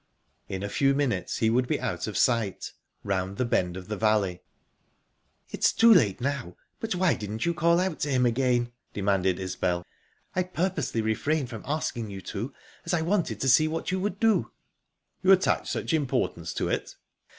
[0.49, 2.71] In a few minutes he would be out of sight,
[3.03, 4.41] round the bend of the valley.
[5.51, 9.85] "It's too late now, but why didn't you call out to him again?" demanded Isbel.
[10.35, 12.51] "I purposely refrained from asking you to,
[12.83, 14.49] as I wanted to see what you would do."
[15.21, 16.95] "You attach such importance to it?"